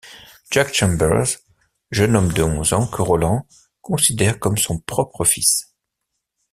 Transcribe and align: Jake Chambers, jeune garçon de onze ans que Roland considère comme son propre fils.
Jake 0.49 0.73
Chambers, 0.73 1.27
jeune 1.91 2.13
garçon 2.13 2.27
de 2.33 2.41
onze 2.41 2.73
ans 2.73 2.87
que 2.87 3.03
Roland 3.03 3.45
considère 3.83 4.39
comme 4.39 4.57
son 4.57 4.79
propre 4.79 5.23
fils. 5.25 5.75